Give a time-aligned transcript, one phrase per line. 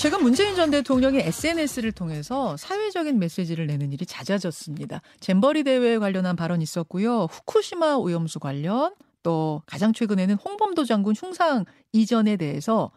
[0.00, 5.02] 최근 문재인 전 대통령이 SNS를 통해서 사회적인 메시지를 내는 일이 잦아졌습니다.
[5.20, 7.26] 잼버리 대회에 관련한 발언 있었고요.
[7.30, 12.90] 후쿠시마 오염수 관련 또 가장 최근에는 홍범도 장군 흉상 이전에 대해서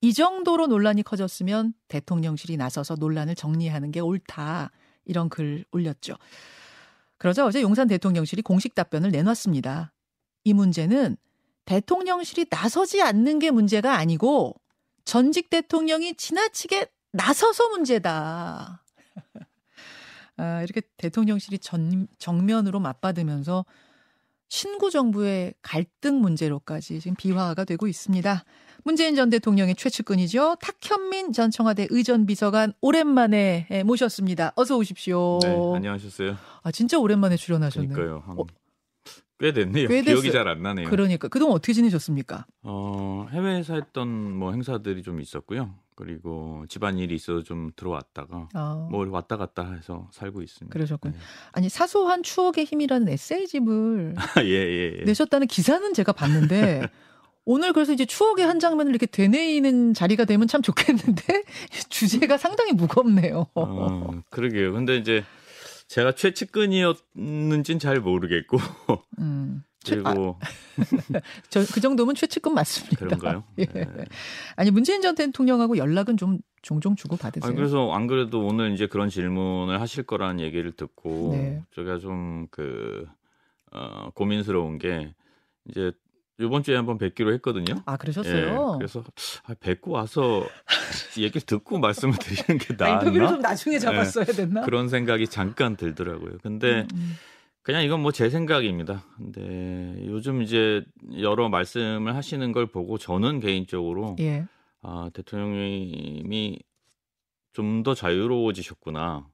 [0.00, 4.70] 이 정도로 논란이 커졌으면 대통령실이 나서서 논란을 정리하는 게 옳다.
[5.04, 6.14] 이런 글 올렸죠.
[7.18, 9.92] 그러자 어제 용산 대통령실이 공식 답변을 내놨습니다.
[10.44, 11.18] 이 문제는
[11.66, 14.54] 대통령실이 나서지 않는 게 문제가 아니고
[15.08, 18.84] 전직 대통령이 지나치게 나서서 문제다.
[20.36, 23.64] 아, 이렇게 대통령실이 전, 정면으로 맞받으면서
[24.50, 28.44] 신구 정부의 갈등 문제로까지 지금 비화가 되고 있습니다.
[28.84, 30.56] 문재인 전 대통령의 최측근이죠.
[30.56, 34.52] 탁현민 전 청와대 의전 비서관 오랜만에 모셨습니다.
[34.56, 35.38] 어서 오십시오.
[35.42, 36.36] 네, 안녕하셨어요.
[36.62, 37.94] 아 진짜 오랜만에 출연하셨네요.
[37.94, 38.22] 그러니까요.
[38.26, 38.38] 한...
[38.38, 38.44] 어,
[39.38, 39.88] 꽤 됐네요.
[39.88, 40.88] 꽤 기억이 잘 안 나네요.
[40.88, 42.46] 그러니까 그동안 어떻게 지내셨습니까?
[42.62, 45.74] 어, 해외에서 했던 뭐 행사들이 좀 있었고요.
[45.94, 48.88] 그리고 집안 일이 있어서 좀 들어왔다가 아.
[48.90, 50.72] 뭐 왔다 갔다 해서 살고 있습니다.
[50.72, 51.12] 그러셨군요.
[51.14, 51.18] 네.
[51.52, 55.04] 아니 사소한 추억의 힘이라는 에세이집을 예, 예, 예.
[55.04, 56.88] 내셨다는 기사는 제가 봤는데
[57.44, 61.42] 오늘 그래서 이제 추억의 한 장면을 이렇게 되뇌이는 자리가 되면 참 좋겠는데
[61.88, 63.46] 주제가 상당히 무겁네요.
[63.54, 64.72] 어, 그러게요.
[64.74, 65.24] 근데 이제
[65.88, 68.58] 제가 최측근이었는진 잘 모르겠고.
[69.18, 69.62] 음.
[69.86, 70.48] 그리고 아,
[71.48, 72.96] 저그 정도면 최측근 맞습니다.
[73.06, 73.44] 그런가요?
[73.58, 73.64] 예.
[73.64, 73.86] 네.
[74.56, 77.50] 아니 문재인 전 대통령하고 연락은 좀 종종 주고 받으세요.
[77.50, 81.62] 아, 그래서 안 그래도 오늘 이제 그런 질문을 하실 거라는 얘기를 듣고 네.
[81.74, 83.06] 제가 좀그
[83.70, 85.14] 어, 고민스러운 게
[85.68, 85.92] 이제
[86.40, 87.82] 이번 주에 한번 뵙기로 했거든요.
[87.84, 88.72] 아 그러셨어요?
[88.74, 89.02] 예, 그래서
[89.44, 90.46] 아, 뵙고 와서
[91.18, 92.98] 얘기를 듣고 말씀을 드리는 게 나았나?
[93.00, 94.62] 인터뷰를 좀 나중에 잡았어야 예, 됐나?
[94.62, 96.38] 그런 생각이 잠깐 들더라고요.
[96.42, 97.12] 근데 음, 음.
[97.62, 99.04] 그냥 이건 뭐 제 생각입니다.
[99.16, 100.84] 근데 요즘 이제
[101.20, 104.46] 여러 말씀을 하시는 걸 보고 저는 개인적으로 예.
[104.82, 106.58] 아, 대통령님이
[107.52, 109.26] 좀 더 자유로워지셨구나.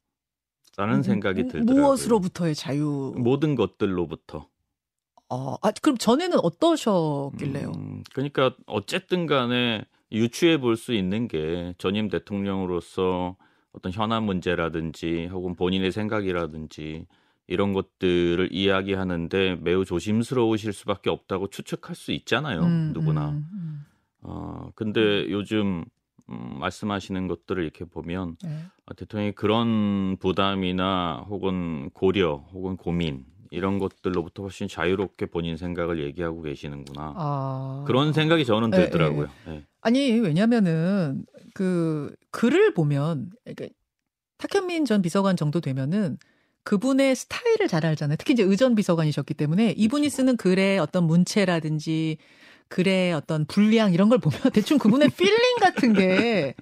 [0.77, 1.83] 라는 음, 생각이 음, 들더라고요.
[1.85, 3.15] 무엇으로부터의 자유?
[3.17, 4.49] 모든 것들로부터.
[5.35, 7.73] 어, 아, 그럼 전에는 어떠셨길래요?
[7.75, 13.37] 음, 그러니까 어쨌든 간에 유추해 볼 수 있는 게 전임 대통령으로서
[13.73, 17.07] 어떤 현안 문제라든지 혹은 본인의 생각이라든지
[17.49, 22.67] 이런 것들을 이야기하는데 매우 조심스러우실 수밖에 없다고 추측할 수 있잖아요.
[22.67, 23.31] 음, 누구나.
[23.31, 23.85] 음, 음.
[24.23, 25.85] 어, 근데 요즘
[26.31, 28.65] 음, 말씀하시는 것들을 이렇게 보면 네.
[28.87, 36.43] 어, 대통령이 그런 부담이나 혹은 고려 혹은 고민 이런 것들로부터 훨씬 자유롭게 본인 생각을 얘기하고
[36.43, 37.15] 계시는구나.
[37.17, 37.85] 아...
[37.87, 39.29] 그런 생각이 저는 네, 들더라고요.
[39.47, 39.67] 네, 네.
[39.81, 43.69] 아니 왜냐면은 그 글을 보면 그러니까
[44.39, 46.19] 탁현민 전 비서관 정도 되면은
[46.65, 48.17] 그분의 스타일을 잘 알잖아요.
[48.17, 50.17] 특히 이제 의전 비서관이셨기 때문에 이분이 그렇죠.
[50.17, 52.17] 쓰는 글의 어떤 문체라든지
[52.75, 56.55] 글의 어떤 분량 이런 걸 보면 대충 그분의 feeling 같은 게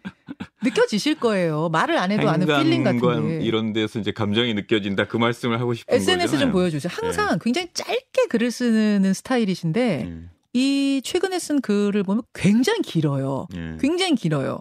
[0.62, 1.70] 느껴지실 거예요.
[1.70, 3.44] 말을 안 해도 아는 feeling 같은 게.
[3.44, 6.44] 이런 데서 이제 감정이 느껴진다 그 말씀을 하고 싶은 SNS 거잖아요.
[6.44, 6.92] 좀 보여주세요.
[6.94, 7.38] 항상 네.
[7.40, 10.30] 굉장히 짧게 글을 쓰는 스타일이신데 음.
[10.52, 13.46] 이 최근에 쓴 글을 보면 굉장히 길어요.
[13.54, 13.78] 음.
[13.80, 14.60] 굉장히 길어요.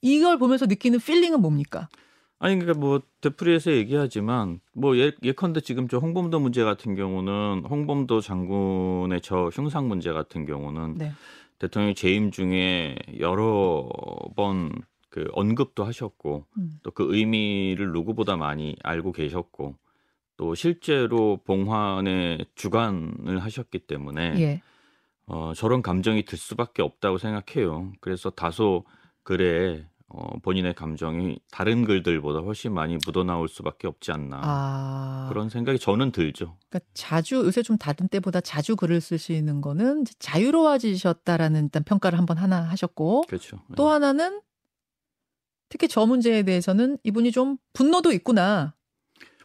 [0.00, 1.88] 이걸 보면서 느끼는 필링은 뭡니까?
[2.42, 8.20] 아니 그러니까 뭐 되풀이해서 얘기하지만 뭐 예, 예컨대 지금 저 홍범도 문제 같은 경우는 홍범도
[8.20, 11.12] 장군의 저 흉상 문제 같은 경우는 네.
[11.58, 13.88] 대통령이 재임 중에 여러
[14.34, 14.72] 번
[15.12, 16.80] 그 언급도 하셨고 음.
[16.82, 19.76] 또그 의미를 누구보다 많이 알고 계셨고
[20.38, 24.62] 또 실제로 봉환의 주관을 하셨기 때문에 예.
[25.26, 27.92] 어, 저런 감정이 들 수밖에 없다고 생각해요.
[28.00, 28.86] 그래서 다소
[29.22, 35.26] 글에 어, 본인의 감정이 다른 글들보다 훨씬 많이 묻어나올 수밖에 없지 않나 아...
[35.30, 36.58] 그런 생각이 저는 들죠.
[36.68, 42.60] 그러니까 자주 요새 좀 다른 때보다 자주 글을 쓰시는 거는 자유로워지셨다라는 일단 평가를 한번 하나
[42.62, 43.58] 하셨고, 그렇죠.
[43.74, 43.92] 또 네.
[43.92, 44.42] 하나는
[45.70, 48.74] 특히 저 문제에 대해서는 이분이 좀 분노도 있구나.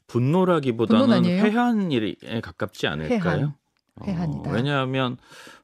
[0.08, 3.54] 분노라기보다는 회한에 가깝지 않을까요?
[4.06, 4.30] 회한.
[4.32, 5.18] 어, 왜냐하면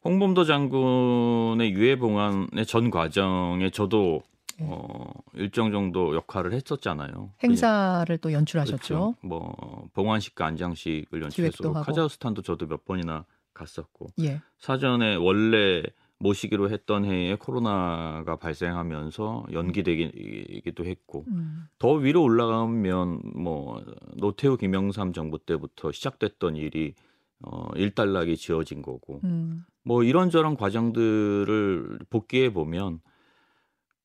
[0.05, 4.32] 홍범도 장군의 유해 봉환의 전 과정에 저도 네.
[4.67, 7.31] 어, 일정 정도 역할을 했었잖아요.
[7.43, 8.77] 행사를 또 연출하셨죠.
[8.77, 9.15] 그렇죠.
[9.21, 14.41] 뭐 봉환식과 안장식을 연출했었고 카자흐스탄도 저도 몇 번이나 갔었고 예.
[14.57, 15.83] 사전에 원래
[16.19, 21.65] 모시기로 했던 해에 코로나가 발생하면서 연기되기도 했고 음.
[21.79, 23.83] 더 위로 올라가면 뭐
[24.15, 26.93] 노태우 김영삼 정부 때부터 시작됐던 일이
[27.41, 29.65] 어 일단락이 지어진 거고 음.
[29.83, 33.01] 뭐 이런저런 과정들을 복귀해 보면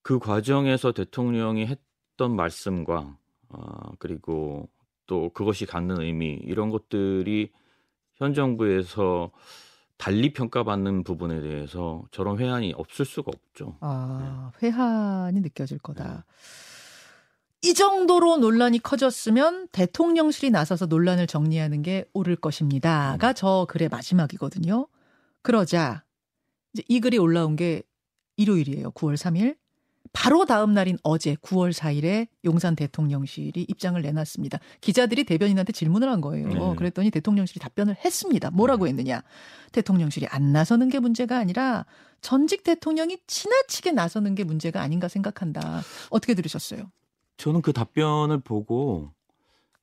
[0.08, 3.18] 그 과정에서 대통령이 했던 말씀과
[3.50, 4.66] 어, 그리고
[5.06, 7.52] 또 그것이 갖는 의미 이런 것들이
[8.14, 9.30] 현 정부에서
[9.98, 13.76] 달리 평가받는 부분에 대해서 저런 회한이 없을 수가 없죠.
[13.80, 14.68] 아, 네.
[14.68, 16.24] 회한이 느껴질 거다.
[17.60, 23.34] 이 정도로 논란이 커졌으면 대통령실이 나서서 논란을 정리하는 게 옳을 것입니다가 음.
[23.36, 24.88] 저 글의 마지막이거든요.
[25.42, 26.02] 그러자
[26.72, 27.82] 이제 이 글이 올라온 게
[28.38, 28.92] 일요일이에요.
[28.92, 29.56] 9월 3일.
[30.12, 34.58] 바로 다음 날인 어제 9월 4일에 용산 대통령실이 입장을 내놨습니다.
[34.80, 36.48] 기자들이 대변인한테 질문을 한 거예요.
[36.48, 36.76] 네.
[36.76, 38.50] 그랬더니 대통령실이 답변을 했습니다.
[38.50, 38.90] 뭐라고 네.
[38.90, 39.22] 했느냐?
[39.72, 41.84] 대통령실이 안 나서는 게 문제가 아니라
[42.20, 45.82] 전직 대통령이 지나치게 나서는 게 문제가 아닌가 생각한다.
[46.10, 46.90] 어떻게 들으셨어요?
[47.36, 49.10] 저는 그 답변을 보고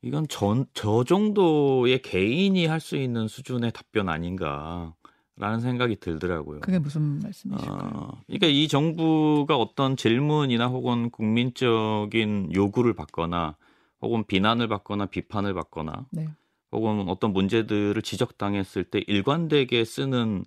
[0.02, 4.94] 이건 전, 저 정도의 개인이 할 수 있는 수준의 답변 아닌가.
[5.38, 6.62] 라는 생각이 들더라고요.
[6.62, 7.92] 그게 무슨 말씀이실까요?
[7.94, 13.58] 어, 그러니까 이 정부가 어떤 질문이나 혹은 국민적인 요구를 받거나
[14.02, 16.30] 혹은 비난을 받거나 비판을 받거나 네.
[16.72, 20.46] 혹은 어떤 문제들을 지적당했을 때 일관되게 쓰는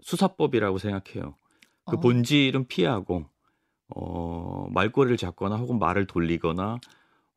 [0.00, 1.34] 수사법이라고 생각해요.
[1.84, 2.00] 그 어.
[2.00, 3.26] 본질은 피하고
[3.88, 6.78] 어, 말꼬리를 잡거나 혹은 말을 돌리거나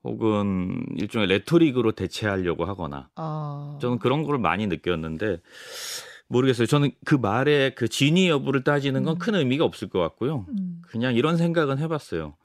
[0.03, 3.77] 혹은 일종의 레토릭으로 대체하려고 하거나 어.
[3.81, 5.41] 저는 그런 걸 많이 느꼈는데
[6.27, 6.65] 모르겠어요.
[6.65, 9.39] 저는 그 말의 그 진위 여부를 따지는 건큰 음.
[9.39, 10.45] 의미가 없을 것 같고요.
[10.49, 10.81] 음.
[10.81, 12.35] 그냥 이런 생각은 해봤어요.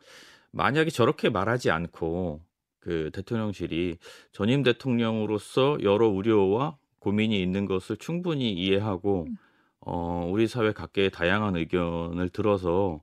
[0.51, 2.41] 만약에 저렇게 말하지 않고
[2.81, 3.99] 그 대통령실이
[4.33, 9.37] 전임 대통령으로서 여러 우려와 고민이 있는 것을 충분히 이해하고 음.
[9.81, 13.01] 어, 우리 사회 각계의 다양한 의견을 들어서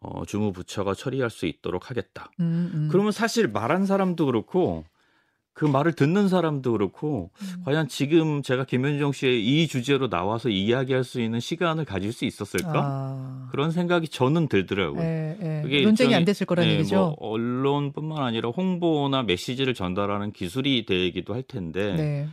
[0.00, 2.30] 어, 주무부처가 처리할 수 있도록 하겠다.
[2.40, 2.88] 음, 음.
[2.90, 4.84] 그러면 사실 말한 사람도 그렇고
[5.58, 7.62] 그 말을 듣는 사람도 그렇고 음.
[7.64, 12.72] 과연 지금 제가 김현정 씨의 이 주제로 나와서 이야기할 수 있는 시간을 가질 수 있었을까
[12.76, 13.48] 아.
[13.50, 15.02] 그런 생각이 저는 들더라고요.
[15.02, 15.62] 에, 에.
[15.62, 16.94] 그게 논쟁이 안 됐을 거라는 네, 얘기죠.
[16.94, 22.28] 뭐 언론뿐만 아니라 홍보나 메시지를 전달하는 기술이 되기도 할 텐데 네.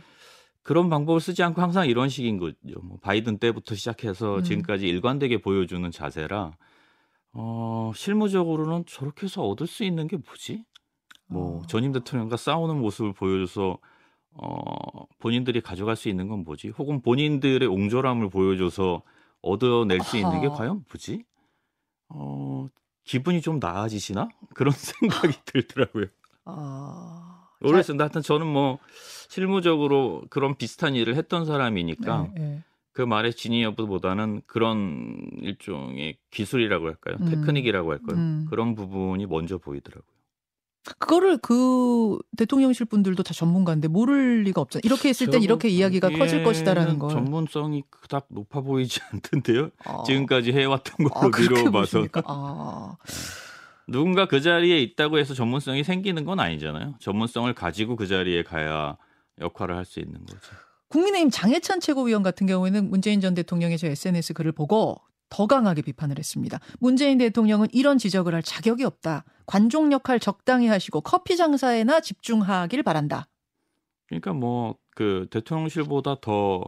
[0.62, 2.54] 그런 방법을 쓰지 않고 항상 이런 식인 거죠.
[2.80, 4.42] 뭐 바이든 때부터 시작해서 음.
[4.44, 6.52] 지금까지 일관되게 보여주는 자세라
[7.32, 10.62] 어, 실무적으로는 저렇게 해서 얻을 수 있는 게 뭐지?
[11.26, 11.66] 뭐 어.
[11.66, 13.78] 전임 대통령과 싸우는 모습을 보여줘서
[14.32, 16.68] 어, 본인들이 가져갈 수 있는 건 뭐지?
[16.70, 19.02] 혹은 본인들의 옹졸함을 보여줘서
[19.42, 21.24] 얻어낼 수 있는 게 과연 뭐지?
[22.08, 22.68] 어,
[23.04, 24.28] 기분이 좀 나아지시나?
[24.54, 26.06] 그런 생각이 들더라고요.
[26.44, 27.48] 아...
[27.60, 28.04] 모르겠습니다.
[28.04, 28.78] 하여튼 저는 뭐
[29.28, 32.64] 실무적으로 그런 비슷한 일을 했던 사람이니까 네, 네.
[32.92, 37.16] 그 말의 진위 여부보다는 그런 일종의 기술이라고 할까요?
[37.20, 37.30] 음.
[37.30, 38.16] 테크닉이라고 할까요?
[38.16, 38.46] 음.
[38.50, 40.15] 그런 부분이 먼저 보이더라고요.
[40.98, 44.82] 그거를 그 대통령실 분들도 다 전문가인데 모를 리가 없잖아요.
[44.84, 47.10] 이렇게 했을 땐 이렇게 이야기가 커질 것이다라는 걸.
[47.10, 49.70] 전문성이 그닥 높아 보이지 않던데요.
[49.84, 50.02] 아.
[50.06, 52.06] 지금까지 해왔던 걸로 아, 미뤄봐서.
[52.24, 52.96] 아.
[53.88, 56.94] 누군가 그 자리에 있다고 해서 전문성이 생기는 건 아니잖아요.
[57.00, 58.96] 전문성을 가지고 그 자리에 가야
[59.40, 60.40] 역할을 할 수 있는 거죠.
[60.88, 66.18] 국민의힘 장해찬 최고위원 같은 경우에는 문재인 전 대통령의 저 SNS 글을 보고 더 강하게 비판을
[66.18, 66.58] 했습니다.
[66.78, 69.24] 문재인 대통령은 이런 지적을 할 자격이 없다.
[69.46, 73.28] 관종 역할 적당히 하시고 커피 장사에나 집중하길 바란다.
[74.08, 76.64] 그러니까 뭐 그 대통령실보다 더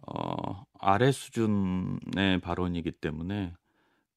[0.00, 3.52] 어, 아래 수준의 발언이기 때문에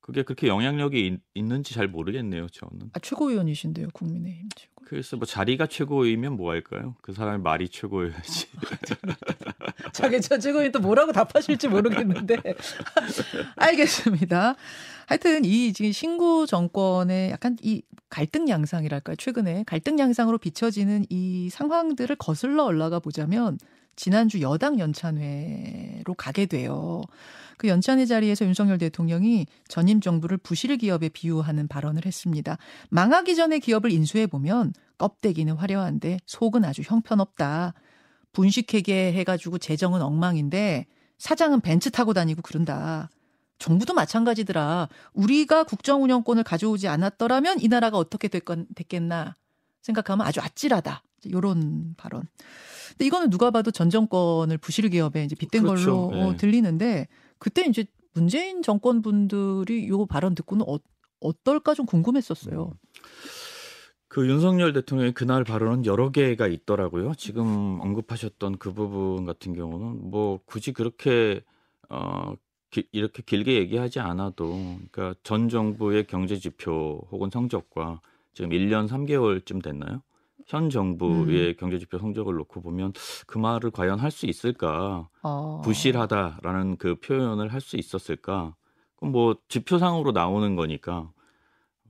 [0.03, 2.89] 그게 그렇게 영향력이 있, 는지 잘 모르겠네요, 저는.
[2.91, 4.73] 아, 최고위원이신데요, 국민의힘 최고.
[4.83, 6.97] 그래서 뭐 자리가 최고이면 뭐 할까요?
[7.01, 8.47] 그 사람의 말이 최고여야지.
[9.94, 12.35] 자기 저 최고위 또 뭐라고 답하실지 모르겠는데.
[13.55, 14.55] 알겠습니다.
[15.07, 19.15] 하여튼 이 지금 신구 정권의 약간 이 갈등 양상이랄까요?
[19.15, 23.57] 최근에 갈등 양상으로 비춰지는 이 상황들을 거슬러 올라가 보자면
[23.95, 27.02] 지난주 여당 연찬회로 가게 돼요.
[27.57, 32.57] 그 연찬회 자리에서 윤석열 대통령이 전임 정부를 부실 기업에 비유하는 발언을 했습니다.
[32.90, 37.73] 망하기 전에 기업을 인수해 보면 껍데기는 화려한데 속은 아주 형편없다.
[38.31, 40.88] 분식회계 해가지고 재정은 엉망인데
[41.19, 43.09] 사장은 벤츠 타고 다니고 그런다.
[43.59, 44.90] 정부도 마찬가지더라.
[45.14, 49.35] 우리가 국정 운영권을 가져오지 않았더라면 이 나라가 어떻게 됐건, 됐겠나
[49.81, 51.04] 생각하면 아주 아찔하다.
[51.31, 52.23] 요런 발언.
[52.94, 56.09] 근데 이거는 누가 봐도 전 정권을 부실 기업에 이제 빗댄 그렇죠.
[56.09, 56.38] 걸로 네.
[56.38, 57.07] 들리는데
[57.40, 60.78] 그때 이제 문재인 정권 분들이 요 발언 듣고는 어,
[61.19, 62.71] 어떨까 좀 궁금했었어요.
[62.71, 62.94] 음.
[64.07, 67.16] 그 윤석열 대통령의 그날 발언은 여러 개가 있더라고요.
[67.16, 71.42] 지금 언급하셨던 그 부분 같은 경우는 뭐 굳이 그렇게
[71.90, 72.35] 어
[72.69, 78.02] 기, 이렇게 길게 얘기하지 않아도 그러니까 전 정부의 경제 지표 혹은 성적과
[78.35, 80.04] 지금 1년 3개월쯤 됐나요?
[80.47, 81.56] 현 정부의 음.
[81.59, 82.94] 경제지표 성적을 놓고 보면
[83.28, 85.09] 그 말을 과연 할 수 있을까?
[85.23, 85.62] 어.
[85.64, 88.56] 부실하다라는 그 표현을 할 수 있었을까?
[88.95, 91.12] 그럼 뭐 지표상으로 나오는 거니까.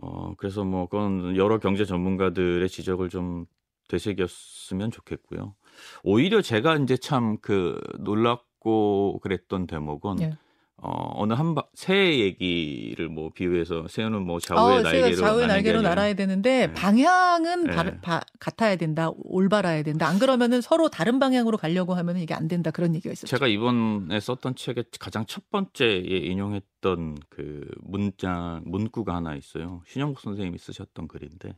[0.02, 3.46] 어 그래서 뭐 그건 여러 경제 전문가들의 지적을 좀
[3.90, 5.56] 되새겼으면 좋겠고요.
[6.04, 10.38] 오히려 제가 이제 참 그 놀랍고 그랬던 대목은 예.
[10.86, 16.68] 어, 어느 한새 얘기를 뭐 비유해서 새우는 뭐 좌우의 어, 날개로 좌우의 날개로 날아야 되는데
[16.68, 16.74] 네.
[16.74, 17.74] 방향은 네.
[17.74, 19.10] 바, 바, 같아야 된다.
[19.16, 20.10] 올바라야 된다.
[20.10, 22.70] 안 그러면은 서로 다른 방향으로 가려고 하면은 이게 안 된다.
[22.70, 23.28] 그런 얘기가 있었죠.
[23.28, 29.84] 제가 이번에 썼던 책에 가장 첫 번째에 인용했던 그 문장 문구가 하나 있어요.
[29.88, 31.56] 신영국 선생님이 쓰셨던 글인데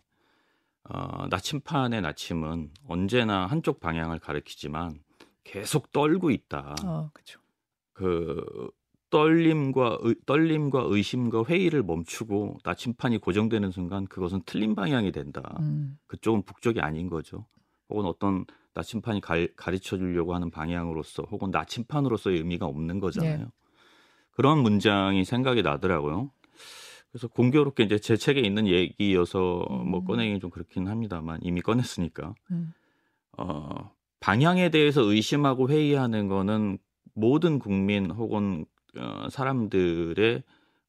[0.87, 4.99] 어, 나침판의 나침은 언제나 한쪽 방향을 가리키지만
[5.43, 6.75] 계속 떨고 있다.
[6.85, 7.39] 어, 그렇죠.
[7.91, 8.69] 그
[9.15, 15.55] 떨림과 의, 떨림과 의심과 회의를 멈추고 나침판이 고정되는 순간 그것은 틀린 방향이 된다.
[15.61, 15.97] 음.
[16.07, 17.45] 그쪽은 북쪽이 아닌 거죠.
[17.87, 18.43] 혹은 어떤
[18.73, 23.37] 나침판이 가, 가르쳐 주려고 하는 방향으로서 혹은 나침판으로서의 의미가 없는 거잖아요.
[23.37, 23.45] 네.
[24.31, 26.29] 그런 문장이 생각이 나더라고요.
[27.09, 29.91] 그래서 공교롭게 이제 제 책에 있는 얘기여서 음.
[29.91, 32.35] 뭐 꺼내기 좀 그렇긴 합니다만 이미 꺼냈으니까.
[32.51, 32.73] 음.
[33.37, 36.79] 어, 방향에 대해서 의심하고 회의하는 거는
[37.13, 38.65] 모든 국민 혹은
[38.97, 40.43] 어, 사람들의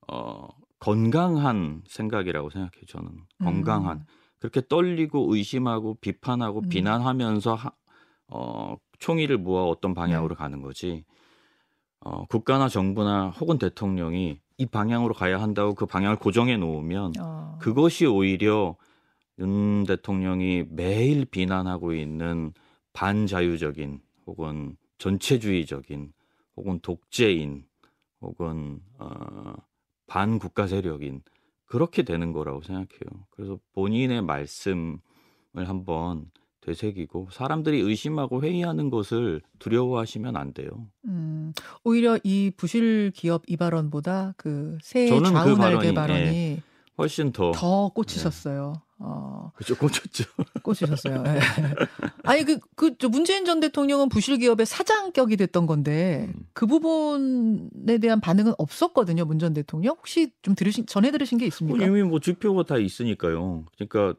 [0.09, 0.49] 어,
[0.79, 2.85] 건강한 생각이라고 생각해요.
[2.89, 4.05] 저는 건강한 음.
[4.39, 6.69] 그렇게 떨리고 의심하고 비판하고 음.
[6.69, 7.73] 비난하면서 하,
[8.29, 10.39] 어, 총의를 모아 어떤 방향으로 네.
[10.39, 11.05] 가는 거지.
[12.01, 17.59] 어, 국가나 정부나 혹은 대통령이 이 방향으로 가야 한다고 그 방향을 고정해 놓으면 어.
[17.61, 18.77] 그것이 오히려
[19.39, 22.53] 윤 대통령이 매일 비난하고 있는
[22.93, 26.13] 반자유적인 혹은 전체주의적인
[26.57, 27.65] 혹은 독재인
[28.21, 29.55] 혹은 어,
[30.07, 31.23] 반국가 세력인
[31.67, 33.27] 그렇게 되는 거라고 생각해요.
[33.31, 34.99] 그래서 본인의 말씀을
[35.55, 36.31] 한번
[36.61, 40.89] 되새기고 사람들이 의심하고 회의하는 것을 두려워하시면 안 돼요.
[41.05, 41.53] 음,
[41.85, 46.63] 오히려 이 부실 기업 이 발언보다 그새 좌우 그 날개 발언이, 예,
[46.99, 48.73] 훨씬 더 더 꽂히셨어요.
[48.75, 48.86] 네.
[48.99, 49.53] 어.
[49.57, 50.25] 그죠, 꽂혔죠.
[50.63, 51.23] 꽂히셨어요.
[51.23, 51.39] 네.
[52.25, 56.47] 아니, 그, 그, 저 문재인 전 대통령은 부실 기업의 사장격이 됐던 건데, 음.
[56.55, 59.97] 그 부분에 대한 반응은 없었거든요, 문 전 대통령.
[59.99, 61.85] 혹시 좀 들으신, 전해 들으신 게 있습니까?
[61.85, 63.67] 이미 뭐 지표가 다 있으니까요.
[63.77, 64.19] 그러니까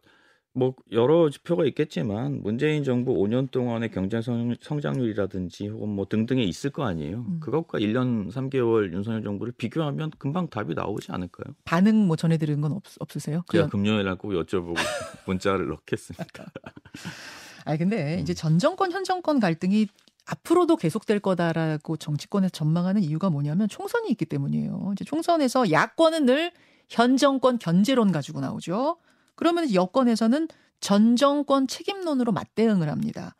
[0.53, 4.19] 뭐 여러 지표가 있겠지만 문재인 정부 5년 동안의 경제
[4.61, 7.25] 성장률이라든지 혹은 뭐 등등에 있을 거 아니에요.
[7.27, 7.39] 음.
[7.39, 11.53] 그것과 1년 3개월 윤석열 정부를 비교하면 금방 답이 나오지 않을까요?
[11.63, 13.43] 반응 뭐 전해 들은 건 없, 없으세요?
[13.51, 14.73] 제가 금요일 날 꼭 여쭤보고
[15.27, 16.25] 문자를 넣겠습니다.
[17.65, 18.19] 아 근데 음.
[18.21, 19.87] 이제 전 정권 현 정권 갈등이
[20.25, 24.89] 앞으로도 계속될 거다라고 정치권에서 전망하는 이유가 뭐냐면 총선이 있기 때문이에요.
[24.93, 26.51] 이제 총선에서 야권은 늘
[26.89, 28.97] 현 정권 견제론 가지고 나오죠.
[29.37, 30.49] 그러면 여권에서는
[30.81, 33.35] 전 정권 책임론으로 맞대응을 합니다.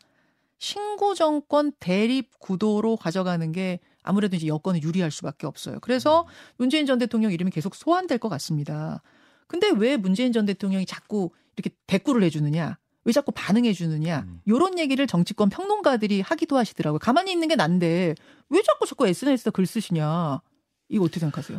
[0.58, 5.78] 신구 정권 대립 구도로 가져가는 게 아무래도 이제 여권은 유리할 수밖에 없어요.
[5.80, 6.26] 그래서
[6.56, 9.02] 문재인 전 대통령 이름이 계속 소환될 것 같습니다.
[9.46, 12.78] 근데 왜 문재인 전 대통령이 자꾸 이렇게 대꾸를 해주느냐?
[13.04, 14.40] 왜 자꾸 반응해 주느냐 음.
[14.46, 16.98] 요런 얘기를 정치권 평론가들이 하기도 하시더라고요.
[16.98, 18.14] 가만히 있는 게 난데
[18.50, 20.40] 왜 자꾸 자꾸 SNS에다 글 쓰시냐.
[20.88, 21.58] 이거 어떻게 생각하세요?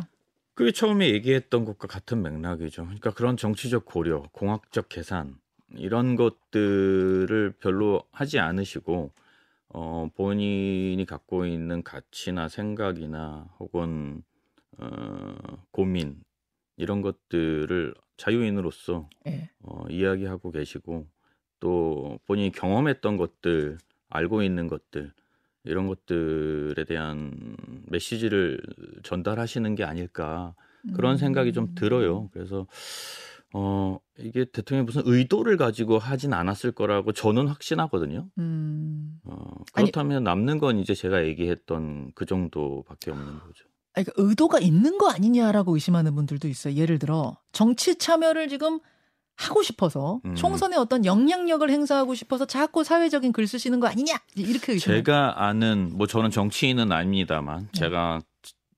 [0.60, 2.82] 그게 처음에 얘기했던 것과 같은 맥락이죠.
[2.82, 5.38] 그러니까 그런 정치적 고려, 공학적 계산
[5.70, 9.10] 이런 것들을 별로 하지 않으시고
[9.70, 14.22] 어, 본인이 갖고 있는 가치나 생각이나 혹은
[14.76, 15.34] 어,
[15.70, 16.22] 고민
[16.76, 19.50] 이런 것들을 자유인으로서 네.
[19.62, 21.06] 어, 이야기하고 계시고
[21.58, 23.78] 또 본인이 경험했던 것들,
[24.10, 25.10] 알고 있는 것들
[25.64, 28.60] 이런 것들에 대한 메시지를
[29.02, 30.54] 전달하시는 게 아닐까
[30.94, 32.22] 그런 생각이 좀 들어요.
[32.22, 32.28] 음.
[32.32, 32.66] 그래서
[33.52, 38.28] 어 이게 대통령이 무슨 의도를 가지고 하진 않았을 거라고 저는 확신하거든요.
[38.38, 39.18] 음.
[39.24, 39.36] 어,
[39.72, 43.64] 그렇다면 아니, 남는 건 이제 제가 얘기했던 그 정도밖에 없는 거죠.
[43.92, 46.74] 아니, 그러니까 의도가 있는 거 아니냐라고 의심하는 분들도 있어요.
[46.74, 48.78] 예를 들어 정치 참여를 지금
[49.40, 50.34] 하고 싶어서 음.
[50.34, 54.92] 총선에 어떤 영향력을 행사하고 싶어서 자꾸 사회적인 글 쓰시는 거 아니냐 이렇게 의심.
[54.92, 57.80] 제가 아는 뭐 저는 정치인은 아닙니다만 네.
[57.80, 58.20] 제가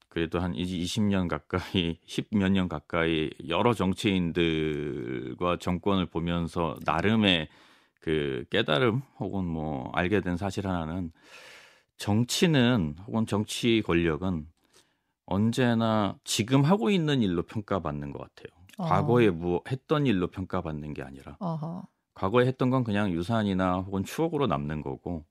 [0.09, 7.49] 그래도 한 20년 가까이 10몇 년 가까이 여러 정치인들과 정권을 보면서 나름의
[8.01, 11.11] 그 깨달음 혹은 뭐 알게 된 사실 하나는
[11.97, 14.47] 정치는 혹은 정치 권력은
[15.27, 18.62] 언제나 지금 하고 있는 일로 평가받는 것 같아요.
[18.79, 18.85] 어.
[18.85, 21.87] 과거에 뭐 했던 일로 평가받는 게 아니라 어허.
[22.15, 25.25] 과거에 했던 건 그냥 유산이나 혹은 추억으로 남는 거고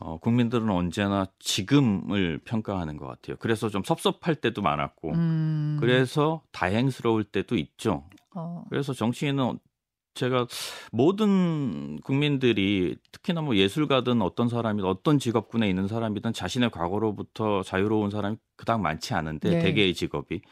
[0.00, 3.36] 어, 국민들은 언제나 지금을 평가하는 것 같아요.
[3.40, 5.76] 그래서 좀 섭섭할 때도 많았고, 음.
[5.80, 8.08] 그래서 다행스러울 때도 있죠.
[8.34, 8.64] 어.
[8.68, 9.58] 그래서 정치인은
[10.14, 10.46] 제가
[10.92, 18.36] 모든 국민들이 특히나 뭐 예술가든 어떤 사람이든 어떤 직업군에 있는 사람이든 자신의 과거로부터 자유로운 사람이
[18.56, 19.58] 그닥 많지 않은데 네.
[19.58, 20.42] 대개의 직업이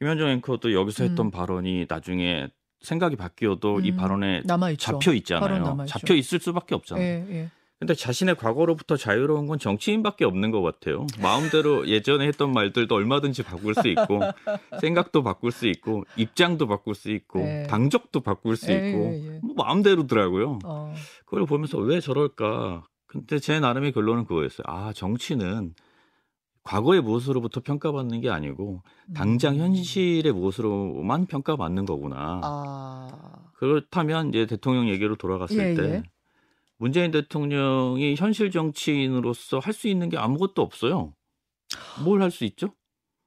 [0.00, 1.30] 김현정 앵커도 여기서 했던 음.
[1.30, 2.48] 발언이 나중에
[2.80, 3.84] 생각이 바뀌어도 음.
[3.84, 4.92] 이 발언에 남아있죠.
[4.92, 5.84] 잡혀 있잖아요.
[5.86, 7.04] 잡혀 있을 수밖에 없잖아요.
[7.04, 7.50] 예, 예.
[7.78, 11.06] 근데 자신의 과거로부터 자유로운 건 정치인밖에 없는 것 같아요.
[11.20, 14.20] 마음대로 예전에 했던 말들도 얼마든지 바꿀 수 있고
[14.80, 17.66] 생각도 바꿀 수 있고 입장도 바꿀 수 있고 네.
[17.68, 19.40] 당적도 바꿀 수 있고 예, 예.
[19.42, 20.58] 뭐 마음대로더라고요.
[20.64, 20.94] 어.
[21.24, 22.84] 그걸 보면서 왜 저럴까?
[23.06, 24.64] 근데 제 나름의 결론은 그거였어요.
[24.66, 25.74] 아 정치는
[26.70, 29.58] 과거의 무엇으로부터 평가받는 게 아니고 당장 음.
[29.58, 32.40] 현실의 무엇으로만 평가받는 거구나.
[32.44, 33.08] 아.
[33.54, 36.02] 그렇다면 이제 대통령 얘기로 돌아갔을 예, 때 예.
[36.78, 41.12] 문재인 대통령이 현실 정치인으로서 할 수 있는 게 아무것도 없어요.
[42.04, 42.72] 뭘 할 수 있죠?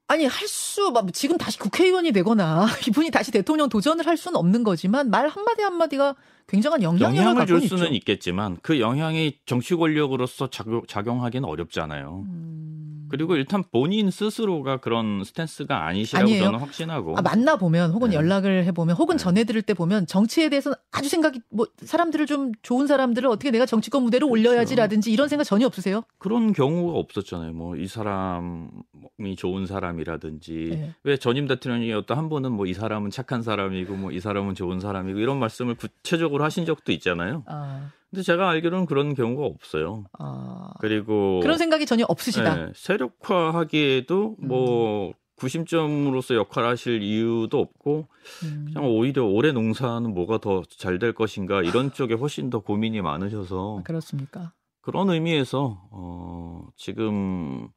[0.07, 5.09] 아니 할 수, 지금 다시 국회의원이 되거나 이분이 다시 대통령 도전을 할 수는 없는 거지만
[5.09, 6.15] 말 한마디 한마디가
[6.47, 7.95] 굉장한 영향력을 줄 수는 있죠.
[7.95, 12.23] 있겠지만 그 영향이 정치 권력으로서 작용, 작용하기는 어렵잖아요.
[12.25, 12.92] 음...
[13.13, 16.46] 그리고 일단 본인 스스로가 그런 스탠스가 아니시라고 아니에요.
[16.46, 17.15] 저는 확신하고.
[17.15, 18.15] 아, 만나 보면 혹은 네.
[18.15, 19.24] 연락을 해 보면 혹은 네.
[19.24, 23.67] 전해 들을 때 보면 정치에 대해서는 아주 생각이 뭐 사람들을 좀 좋은 사람들을 어떻게 내가
[23.67, 24.50] 정치권 무대로 그렇죠.
[24.50, 26.01] 올려야지라든지 이런 생각 전혀 없으세요?
[26.17, 27.53] 그런 경우가 없었잖아요.
[27.53, 30.93] 뭐 이 사람이 좋은 사람이라든지 네.
[31.03, 34.79] 왜 전임 대통령이 어떤 한 분은 뭐 이 사람은 착한 사람이고 뭐 이 사람은 좋은
[34.79, 37.43] 사람이고 이런 말씀을 구체적으로 하신 적도 있잖아요.
[37.46, 37.91] 아.
[38.13, 40.03] 근데 제가 알기로는 그런 경우가 없어요.
[40.20, 42.55] 아, 그리고 그런 생각이 전혀 없으시다.
[42.67, 45.13] 네, 세력화하기에도 뭐 음.
[45.38, 48.08] 구심점으로서 역할을 하실 이유도 없고
[48.43, 48.65] 음.
[48.72, 53.79] 그냥 오히려 올해 농사는 뭐가 더 잘 될 것인가 이런 쪽에 훨씬 더 고민이 많으셔서
[53.79, 54.53] 아, 그렇습니까?
[54.82, 57.67] 그런 의미에서 어, 지금 음,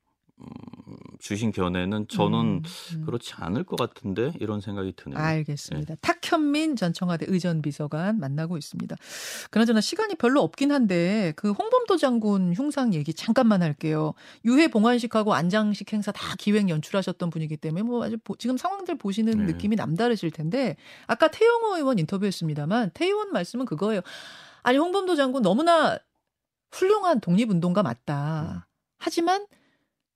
[1.19, 2.62] 주신 견해는 저는 음,
[2.95, 3.05] 음.
[3.05, 5.19] 그렇지 않을 것 같은데 이런 생각이 드네요.
[5.19, 5.95] 알겠습니다.
[5.95, 6.00] 네.
[6.00, 8.95] 탁현민 전 청와대 의전 비서관 만나고 있습니다.
[9.50, 14.14] 그나저나 시간이 별로 없긴 한데 그 홍범도 장군 흉상 얘기 잠깐만 할게요.
[14.45, 19.38] 유해 봉환식하고 안장식 행사 다 기획 연출하셨던 분이기 때문에 뭐 아주 보, 지금 상황들 보시는
[19.38, 19.52] 네.
[19.52, 20.76] 느낌이 남다르실 텐데
[21.07, 24.02] 아까 태영호 의원 인터뷰했습니다만 태의원 말씀은 그거예요.
[24.62, 25.99] 아니 홍범도 장군 너무나
[26.71, 28.64] 훌륭한 독립운동가 맞다.
[28.66, 28.73] 음.
[28.99, 29.47] 하지만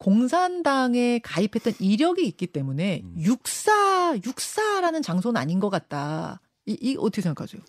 [0.00, 3.14] 공산당에 가입했던 이력이 있기 때문에 음.
[3.18, 6.40] 육사 육사라는 장소는 아닌 것 같다.
[6.66, 7.62] 이, 이 어떻게 생각하세요?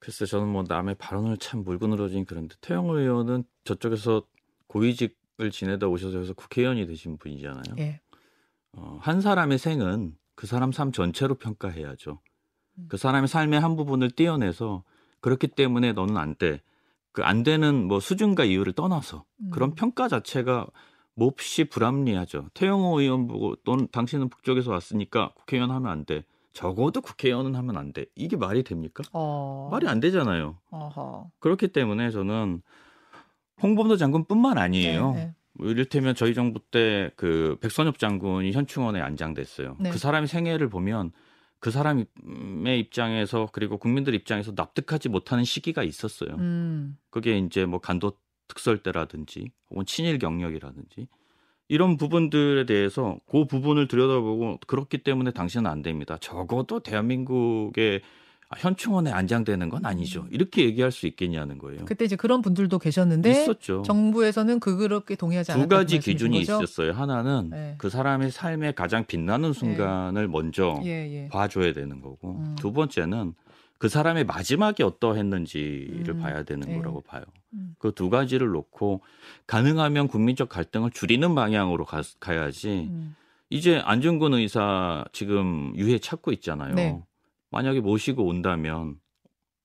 [0.00, 4.26] 글쎄 저는 뭐 남의 발언을 참 늘어진 그런데 태영호 의원은 저쪽에서
[4.66, 7.76] 고위직을 지내다 오셔서 국회의원이 되신 분이잖아요.
[7.78, 8.00] 예.
[8.72, 12.20] 어, 한 사람의 생은 그 사람 삶 전체로 평가해야죠.
[12.78, 12.86] 음.
[12.88, 14.82] 그 사람의 삶의 한 부분을 떼어내서
[15.20, 16.60] 그렇기 때문에 너는 안 돼.
[17.12, 19.50] 그 안 되는 뭐 수준과 이유를 떠나서 음.
[19.50, 20.66] 그런 평가 자체가
[21.20, 22.48] 몹시 불합리하죠.
[22.54, 26.24] 태영호 의원 보고 넌 당신은 북쪽에서 왔으니까 국회의원 하면 안 돼.
[26.54, 28.06] 적어도 국회의원은 하면 안 돼.
[28.16, 29.04] 이게 말이 됩니까?
[29.12, 29.68] 어...
[29.70, 30.56] 말이 안 되잖아요.
[30.70, 31.30] 어허.
[31.38, 32.62] 그렇기 때문에 저는
[33.62, 35.12] 홍범도 장군뿐만 아니에요.
[35.12, 35.34] 네, 네.
[35.52, 39.76] 뭐 이를테면 저희 정부 때 그 백선엽 장군이 현충원에 안장됐어요.
[39.78, 39.90] 네.
[39.90, 41.12] 그 사람의 생애를 보면
[41.58, 42.06] 그 사람의
[42.80, 46.34] 입장에서 그리고 국민들 입장에서 납득하지 못하는 시기가 있었어요.
[46.36, 46.96] 음.
[47.10, 48.14] 그게 이제 뭐 간도
[48.50, 51.06] 특설대라든지 혹은 친일 경력이라든지
[51.68, 56.18] 이런 부분들에 대해서 그 부분을 들여다보고 그렇기 때문에 당신은 안 됩니다.
[56.20, 58.02] 적어도 대한민국의
[58.58, 60.26] 현충원에 안장되는 건 아니죠.
[60.32, 61.84] 이렇게 얘기할 수 있겠냐는 거예요.
[61.84, 63.82] 그때 이제 그런 분들도 계셨는데 있었죠.
[63.82, 65.68] 정부에서는 그렇게 동의하지 않았다.
[65.68, 66.40] 두 가지 기준이?
[66.40, 66.90] 있었어요.
[66.90, 67.76] 하나는 네.
[67.78, 70.26] 그 사람의 삶에 가장 빛나는 순간을 네.
[70.26, 71.28] 먼저 예, 예.
[71.28, 72.56] 봐줘야 되는 거고 음.
[72.58, 73.34] 두 번째는
[73.78, 76.18] 그 사람의 마지막이 어떠했는지를 음.
[76.18, 76.76] 봐야 되는 네.
[76.76, 77.22] 거라고 봐요.
[77.54, 77.74] 음.
[77.78, 79.02] 그두 가지를 놓고
[79.46, 82.88] 가능하면 국민적 갈등을 줄이는 방향으로 가, 가야지.
[82.90, 83.16] 음.
[83.48, 86.74] 이제 안중근 의사 지금 유해 찾고 있잖아요.
[86.74, 87.02] 네.
[87.50, 88.96] 만약에 모시고 온다면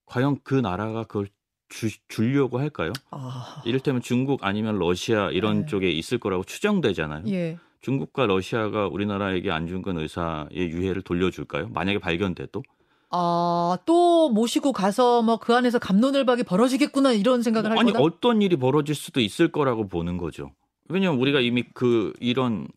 [0.05, 1.27] 과연 그 나라가 그걸
[1.69, 2.91] 주, 주려고 할까요?
[3.11, 3.61] 아.
[3.65, 5.65] 이를테면 중국 아니면 러시아 이런 네.
[5.67, 7.23] 쪽에 있을 거라고 추정되잖아요.
[7.27, 7.59] 예.
[7.81, 11.69] 중국과 러시아가 우리나라에게 안중근 의사의 유해를 돌려줄까요?
[11.69, 12.63] 만약에 발견돼도
[13.11, 18.03] 아, 또 모시고 가서 뭐 그 안에서 감론을박이 벌어지겠구나 이런 생각을 할 아니, 거다.
[18.03, 20.51] 어떤 일이 벌어질 수도 있을 거라고 보는 거죠.
[20.89, 22.67] 왜냐면 우리가 이미 그 이런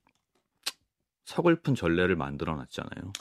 [1.25, 3.13] 서글픈 전례를 만들어 놨잖아요.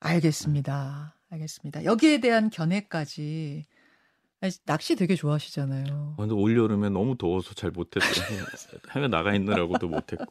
[0.00, 1.14] 알겠습니다.
[1.30, 1.84] 알겠습니다.
[1.84, 3.64] 여기에 대한 견해까지
[4.64, 6.14] 낚시 되게 좋아하시잖아요.
[6.18, 8.38] 아, 근데 올 여름에 너무 더워서 잘 못했어요.
[8.94, 10.24] 해외 나가 있느라고도 못했고.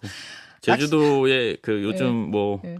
[0.62, 2.28] 제주도에 그 요즘 네.
[2.30, 2.78] 뭐 네.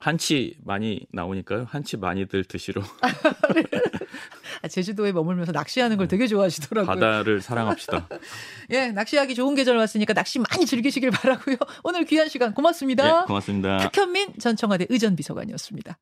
[0.00, 1.66] 한치 많이 나오니까요.
[1.68, 2.82] 한치 많이들 드시러.
[4.62, 6.16] 아, 제주도에 머물면서 낚시하는 걸 네.
[6.16, 6.86] 되게 좋아하시더라고요.
[6.86, 8.08] 바다를 사랑합시다.
[8.70, 11.56] 예, 낚시하기 좋은 계절 왔으니까 낚시 많이 즐기시길 바라고요.
[11.84, 13.20] 오늘 귀한 시간 고맙습니다.
[13.20, 13.76] 네, 고맙습니다.
[13.76, 15.98] 탁현민 전 청와대 의전 비서관이었습니다.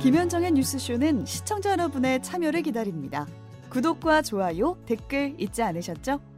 [0.00, 3.26] 김현정의 뉴스쇼는 시청자 여러분의 참여를 기다립니다.
[3.68, 6.37] 구독과 좋아요, 댓글 잊지 않으셨죠?